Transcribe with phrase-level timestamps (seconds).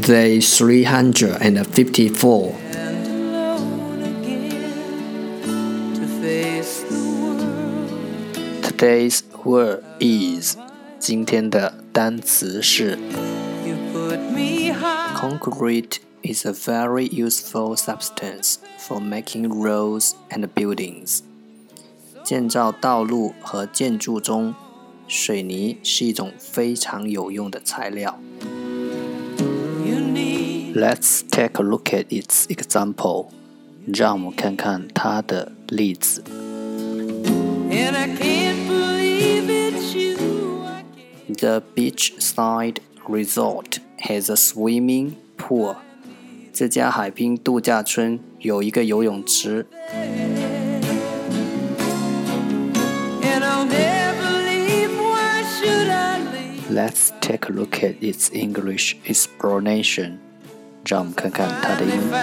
[0.00, 2.54] Day three hundred and fifty-four.
[8.62, 10.56] Today's word is
[10.98, 12.98] 今天的单词是
[15.14, 21.20] Concrete is a very useful substance for making roads and buildings.
[22.24, 24.54] 建造道路和建筑中，
[25.06, 28.18] 水泥是一种非常有用的材料。
[30.74, 33.26] Let's take a look at its example.
[33.86, 36.22] 让我们看看它的例子。
[41.28, 42.76] The beachside
[43.08, 45.76] resort has a swimming pool.
[46.52, 49.66] 这家海滨度假村有一个游泳池。
[56.74, 60.18] Let's take a look at its English explanation.
[60.84, 62.20] 让我们看看它的英文。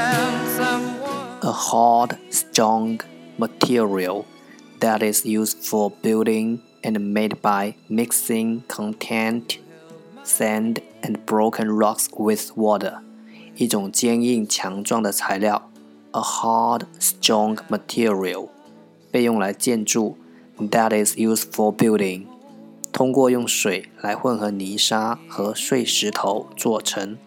[1.42, 3.00] A hard, strong
[3.38, 4.26] material
[4.80, 9.60] that is used for building and made by mixing content,
[10.24, 13.00] sand, and broken rocks with water.
[13.56, 15.70] 一种坚硬强壮的材料，
[16.12, 18.50] a hard, strong material，
[19.12, 20.18] 被用来建筑，
[20.58, 22.26] that is used for building，
[22.92, 27.18] 通过用水来混合泥沙和碎石头做成。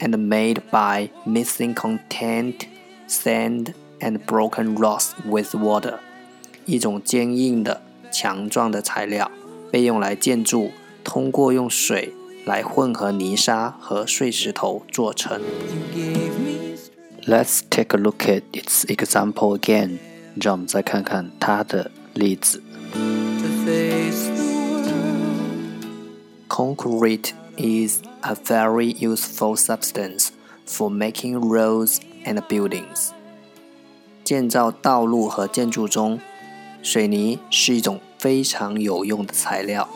[0.00, 2.66] and made by mixing content
[3.08, 5.98] sand and broken rocks with water，
[6.66, 9.30] 一种坚硬的、强壮的材料，
[9.70, 10.72] 被用来建筑，
[11.04, 12.12] 通过用水
[12.44, 15.40] 来混合泥沙和碎石头做成。
[17.26, 19.98] Let's take a look at its example again。
[20.42, 22.60] 让我们再看看它的例子。
[26.58, 30.28] Concrete is a very useful substance
[30.66, 33.10] for making roads and buildings.
[34.22, 36.20] 建造道路和建筑中，
[36.82, 39.88] 水泥是一种非常有用的材料。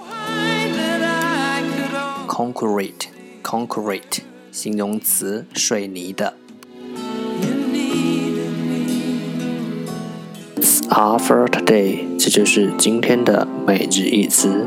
[2.27, 3.07] Concrete,
[3.43, 4.21] concrete，
[4.53, 6.35] 形容词，水泥的。
[10.91, 14.67] Are for today，这就是今天的每日一词。